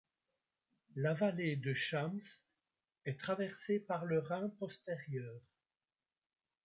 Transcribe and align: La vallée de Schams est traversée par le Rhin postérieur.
La 0.95 1.13
vallée 1.13 1.55
de 1.57 1.75
Schams 1.75 2.17
est 3.05 3.19
traversée 3.19 3.77
par 3.79 4.03
le 4.05 4.17
Rhin 4.17 4.49
postérieur. 4.57 5.39